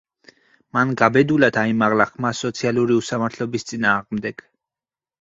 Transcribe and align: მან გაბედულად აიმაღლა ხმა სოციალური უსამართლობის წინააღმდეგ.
მან 0.77 0.93
გაბედულად 1.01 1.59
აიმაღლა 1.65 2.09
ხმა 2.13 2.33
სოციალური 2.41 3.01
უსამართლობის 3.05 3.71
წინააღმდეგ. 3.73 4.47